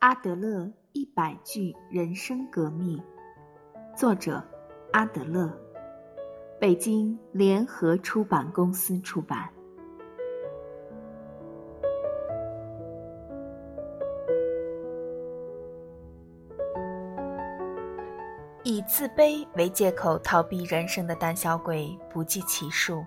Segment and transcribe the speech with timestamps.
[0.00, 3.02] 阿德勒一百句人生革命，
[3.96, 4.40] 作者
[4.92, 5.52] 阿德勒，
[6.60, 9.50] 北京联合出版公司出版。
[18.62, 23.04] 以自卑为借口逃避人生的胆小鬼不计其数，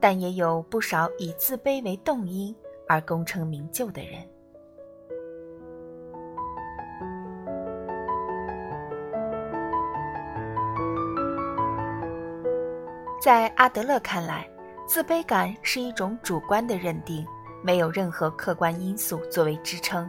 [0.00, 2.56] 但也有不少以自卑为动因
[2.88, 4.26] 而功成名就的人。
[13.26, 14.48] 在阿德勒看来，
[14.86, 17.26] 自卑感是一种主观的认定，
[17.60, 20.08] 没有任何客观因素作为支撑。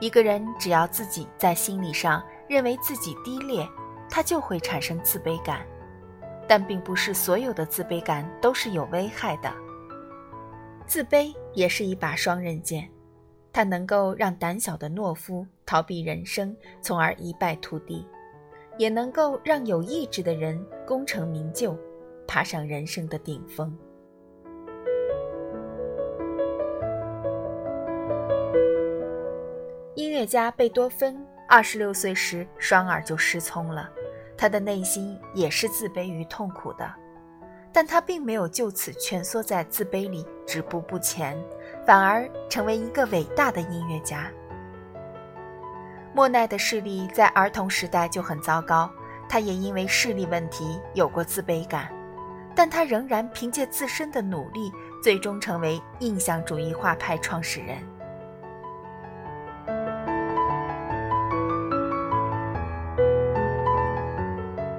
[0.00, 3.68] 一个人只要自己在心理上认为自己低劣，
[4.08, 5.66] 他就会产生自卑感。
[6.48, 9.52] 但并不是所有的自卑感都是有危害的。
[10.86, 12.88] 自卑也是一把双刃剑，
[13.52, 18.02] 它能够让胆小的懦夫逃避人生，从而一败涂地；
[18.78, 21.76] 也能够让有意志的人功成名就。
[22.26, 23.76] 爬上人生的顶峰。
[29.94, 33.88] 音乐家贝多芬二十六岁时双耳就失聪了，
[34.36, 36.92] 他的内心也是自卑与痛苦的，
[37.72, 41.38] 但他并没有就此蜷缩在自卑里止步不前，
[41.86, 44.30] 反而成为一个伟大的音乐家。
[46.12, 48.90] 莫奈的视力在儿童时代就很糟糕，
[49.28, 51.92] 他也因为视力问题有过自卑感。
[52.64, 57.76] 但他仍然凭借自身的努力，最终成为印象主义画派创始人。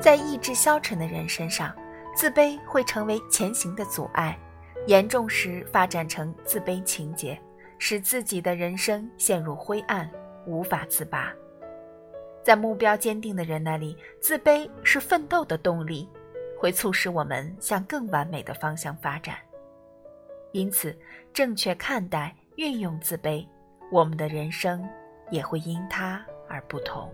[0.02, 1.72] 在意志消沉的人身上，
[2.16, 4.36] 自卑会成为前行的阻碍，
[4.88, 7.40] 严重时发展成自卑情节，
[7.78, 10.10] 使自己的人生陷入灰暗，
[10.48, 11.32] 无法自拔。
[12.44, 16.10] 在目标坚定的人那里，自卑是奋斗的动力。
[16.58, 19.38] 会促使我们向更完美的方向发展，
[20.52, 20.98] 因此，
[21.34, 23.46] 正确看待、运用自卑，
[23.92, 24.88] 我们的人生
[25.30, 27.14] 也会因它而不同。